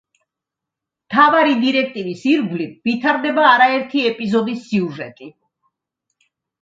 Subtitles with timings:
[1.09, 5.33] მთავარი დირექტივის ირგვლივ ვითარდება არაერთი ეპიზოდის სიუჟეტი.